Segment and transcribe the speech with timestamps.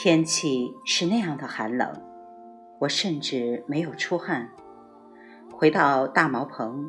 [0.00, 1.92] 天气是那样的寒冷，
[2.78, 4.48] 我甚至没有出汗。
[5.50, 6.88] 回到大茅棚，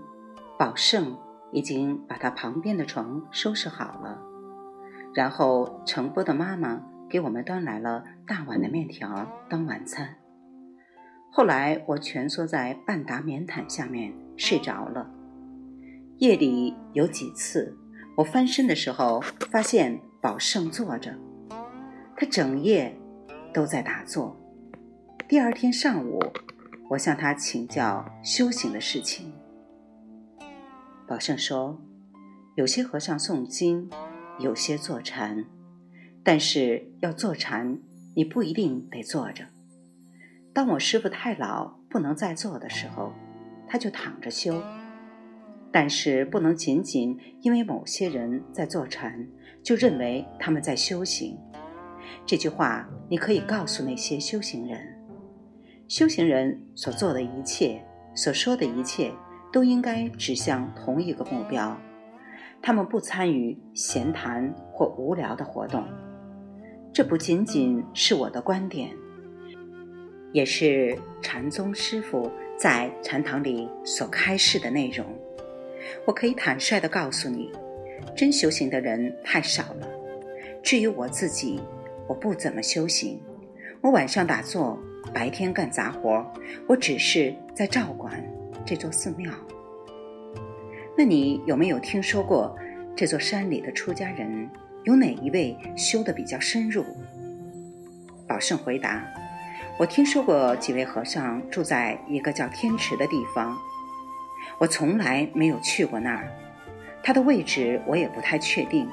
[0.59, 1.17] 宝胜
[1.51, 4.21] 已经把他旁边的床收拾好了，
[5.15, 10.17] 然后程波的妈妈给我们端来了大碗的面条当晚餐。
[11.31, 15.09] 后来我蜷缩在半打棉毯下面睡着了。
[16.19, 17.75] 夜里有几次，
[18.17, 21.17] 我翻身的时候发现宝胜坐着，
[22.19, 22.93] 他整夜
[23.53, 24.37] 都在打坐。
[25.25, 26.19] 第二天上午。
[26.89, 29.31] 我向他请教修行的事情。
[31.07, 31.79] 宝胜说
[32.57, 33.87] ：“有些和尚诵经，
[34.39, 35.45] 有些坐禅，
[36.23, 37.77] 但是要坐禅，
[38.15, 39.45] 你不一定得坐着。
[40.51, 43.13] 当我师傅太老不能再坐的时候，
[43.67, 44.59] 他就躺着修。
[45.71, 49.27] 但是不能仅仅因为某些人在坐禅，
[49.61, 51.37] 就认为他们在修行。
[52.25, 54.79] 这句话你可以告诉那些修行人。”
[55.87, 59.11] 修行人所做的一切，所说的一切，
[59.51, 61.75] 都应该指向同一个目标。
[62.61, 65.83] 他们不参与闲谈或无聊的活动。
[66.93, 68.91] 这不仅仅是我的观点，
[70.31, 75.05] 也是禅宗师傅在禅堂里所开示的内容。
[76.05, 77.51] 我可以坦率地告诉你，
[78.15, 79.87] 真修行的人太少了。
[80.61, 81.59] 至于我自己，
[82.09, 83.21] 我不怎么修行。
[83.79, 84.77] 我晚上打坐。
[85.11, 86.23] 白天干杂活，
[86.67, 88.23] 我只是在照管
[88.63, 89.31] 这座寺庙。
[90.95, 92.55] 那你有没有听说过
[92.95, 94.47] 这座山里的出家人？
[94.83, 96.85] 有哪一位修的比较深入？
[98.27, 99.03] 宝胜回答
[99.79, 103.57] ：“我听说过几位和尚住在一个叫天池的地方，
[104.59, 106.29] 我从来没有去过那儿，
[107.01, 108.87] 他的位置我也不太确定。”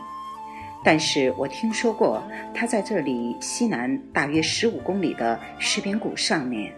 [0.85, 2.23] 但是我听说过
[2.55, 6.73] 他在这里西南大约十五公里的石饼谷上面。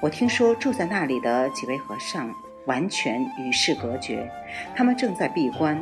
[0.00, 2.34] 我听说住在那里的几位和尚
[2.66, 4.28] 完全与世隔绝，
[4.74, 5.80] 他们正在闭关。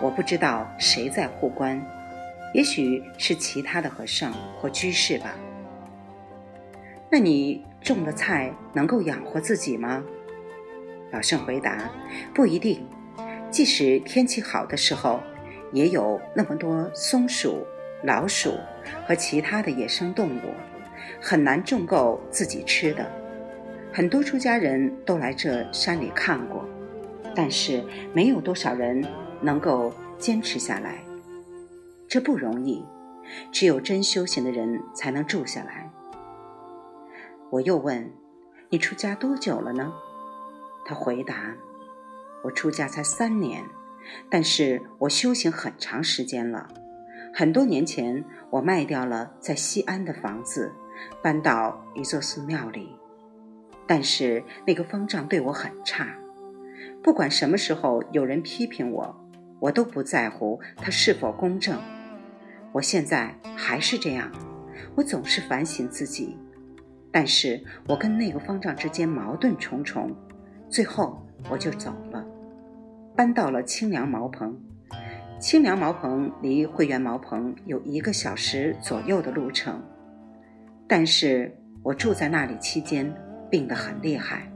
[0.00, 1.78] 我不知道谁在护关，
[2.54, 5.34] 也许是其他的和尚或居士吧。
[7.10, 10.02] 那你种的菜能够养活自己吗？
[11.10, 11.90] 老圣回答：
[12.32, 12.82] 不一定，
[13.50, 15.20] 即使天气好的时候。
[15.72, 17.66] 也有那么多松鼠、
[18.04, 18.54] 老鼠
[19.06, 20.54] 和其他的野生动物，
[21.20, 23.10] 很难种够自己吃的。
[23.92, 26.64] 很多出家人都来这山里看过，
[27.34, 27.82] 但是
[28.14, 29.04] 没有多少人
[29.40, 30.98] 能够坚持下来。
[32.08, 32.84] 这不容易，
[33.50, 35.90] 只有真修行的人才能住下来。
[37.50, 38.12] 我又问
[38.70, 39.92] ：“你出家多久了呢？”
[40.84, 41.54] 他回答
[42.44, 43.62] ：“我出家才三年。”
[44.30, 46.68] 但是我修行很长时间了，
[47.34, 50.72] 很多年前我卖掉了在西安的房子，
[51.22, 52.96] 搬到一座寺庙里。
[53.86, 56.16] 但是那个方丈对我很差，
[57.02, 59.28] 不管什么时候有人批评我，
[59.60, 61.78] 我都不在乎他是否公正。
[62.72, 64.30] 我现在还是这样，
[64.94, 66.38] 我总是反省自己，
[67.10, 70.16] 但是我跟那个方丈之间矛盾重重，
[70.70, 72.24] 最后我就走了。
[73.14, 74.58] 搬到了清凉茅棚，
[75.38, 79.82] 清凉茅棚离会员茅棚有一个小时左右的路程。
[80.88, 83.12] 但是我住在那里期间
[83.50, 84.50] 病得很厉害，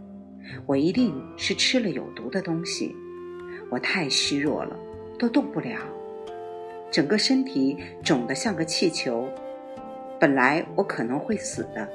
[0.66, 2.94] 我一定是吃了有毒的东西。
[3.70, 4.76] 我太虚弱了，
[5.18, 5.78] 都动不了，
[6.90, 9.28] 整个身体肿得像个气球。
[10.18, 11.86] 本来我可能会死的，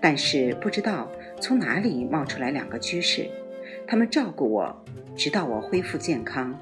[0.00, 1.10] 但是不知道
[1.40, 3.30] 从哪里冒出来两个居士，
[3.86, 4.74] 他们照顾我。
[5.14, 6.58] 直到我恢复健康，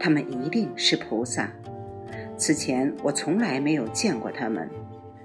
[0.00, 1.48] 他们一定是菩萨。
[2.36, 4.68] 此前我从来没有见过他们，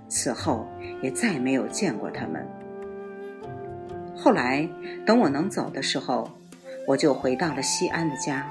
[0.07, 0.67] 此后
[1.01, 2.47] 也再没有见过他们。
[4.15, 4.69] 后来
[5.03, 6.29] 等我能走的时候，
[6.85, 8.47] 我就回到了西安的家，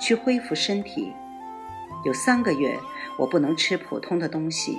[0.00, 1.12] 去恢复身体。
[2.04, 2.76] 有三个月，
[3.16, 4.76] 我不能吃普通的东西。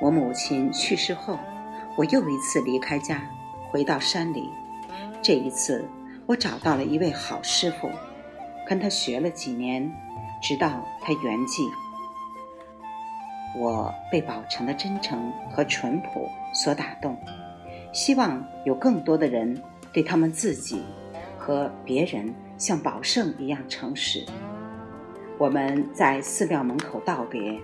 [0.00, 1.38] 我母亲去世后，
[1.94, 3.20] 我又一次离开家，
[3.70, 4.48] 回到山里。
[5.20, 5.84] 这一次。
[6.26, 7.88] 我找到了一位好师傅，
[8.68, 9.88] 跟他学了几年，
[10.42, 11.70] 直到他圆寂。
[13.56, 17.16] 我被宝成的真诚和淳朴所打动，
[17.92, 19.62] 希望有更多的人
[19.92, 20.82] 对他们自己
[21.38, 24.26] 和别人像宝胜一样诚实。
[25.38, 27.56] 我们在寺庙门口道别，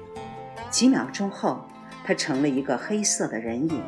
[0.70, 1.64] 几秒钟后，
[2.04, 3.82] 他成了一个黑色的人影，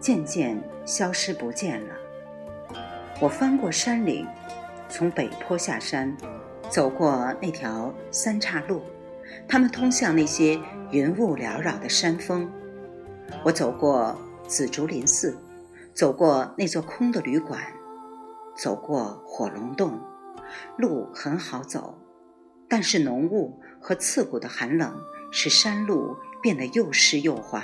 [0.00, 1.94] 渐渐消失不见了。
[3.22, 4.26] 我翻过山岭，
[4.88, 6.16] 从北坡下山，
[6.70, 8.80] 走过那条三岔路，
[9.46, 10.58] 它们通向那些
[10.90, 12.50] 云雾缭绕的山峰。
[13.44, 14.18] 我走过
[14.48, 15.36] 紫竹林寺，
[15.92, 17.60] 走过那座空的旅馆，
[18.56, 20.00] 走过火龙洞，
[20.78, 21.98] 路很好走，
[22.70, 24.98] 但是浓雾和刺骨的寒冷
[25.30, 27.62] 使山路变得又湿又滑。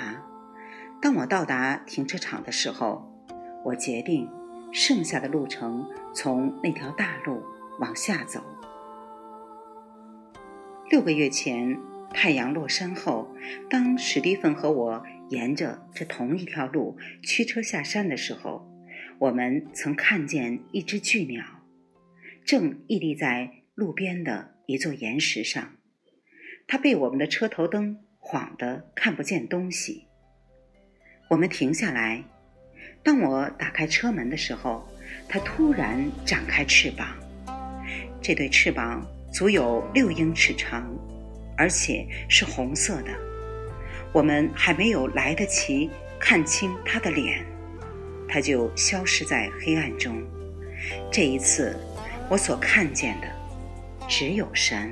[1.01, 3.11] 当我到达停车场的时候，
[3.65, 4.29] 我决定
[4.71, 7.43] 剩下的路程从那条大路
[7.79, 8.43] 往下走。
[10.89, 11.77] 六个月前，
[12.13, 13.35] 太阳落山后，
[13.69, 18.69] 当史蒂芬和我沿着这同一条路驱车下山的时候，
[19.19, 21.43] 我们曾看见一只巨鸟，
[22.45, 25.73] 正屹立在路边的一座岩石上。
[26.67, 30.05] 它被我们的车头灯晃得看不见东西。
[31.29, 32.23] 我们停下来，
[33.07, 34.85] 当我打开车门的时候，
[35.29, 37.07] 它突然展开翅膀，
[38.21, 39.01] 这对翅膀。
[39.31, 40.93] 足有六英尺长，
[41.57, 43.11] 而且是红色的。
[44.11, 45.89] 我们还没有来得及
[46.19, 47.45] 看清他的脸，
[48.27, 50.21] 他就消失在黑暗中。
[51.09, 51.77] 这一次，
[52.29, 53.27] 我所看见的
[54.05, 54.91] 只有山。